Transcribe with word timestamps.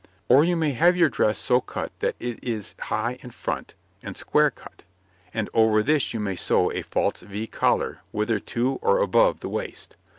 Or 0.27 0.43
you 0.43 0.55
may 0.55 0.71
have 0.71 0.97
your 0.97 1.09
dress 1.09 1.37
so 1.37 1.61
cut 1.61 1.91
that 1.99 2.15
it 2.19 2.43
is 2.43 2.73
high 2.89 3.19
in 3.21 3.29
front 3.29 3.75
and 4.01 4.17
square 4.17 4.49
cut, 4.49 4.81
and 5.31 5.47
over 5.53 5.83
this 5.83 6.11
you 6.11 6.19
may 6.19 6.35
sew 6.35 6.71
a 6.71 6.81
false 6.81 7.21
V 7.21 7.45
collar 7.45 7.99
wither 8.11 8.39
to 8.39 8.79
or 8.81 8.97
above 8.97 9.41
the 9.41 9.49
waist. 9.49 9.95